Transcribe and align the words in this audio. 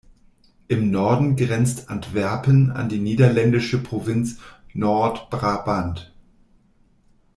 Im 0.67 0.89
Norden 0.89 1.35
grenzt 1.35 1.91
Antwerpen 1.91 2.71
an 2.71 2.89
die 2.89 2.97
niederländische 2.97 3.77
Provinz 3.83 4.39
Noord-Brabant. 4.73 6.11